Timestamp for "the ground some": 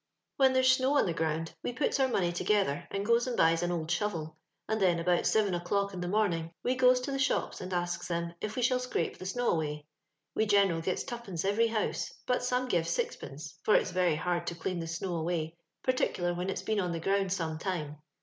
16.93-17.59